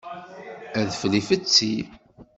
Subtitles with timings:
[0.79, 1.73] Adfel ifetti.